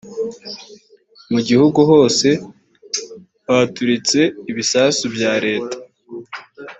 mu 1.31 1.39
gihugu 1.47 1.79
hose 1.89 2.27
haturitse 3.47 4.19
ibisasu 4.51 5.03
bya 5.15 5.33
leta 5.45 5.77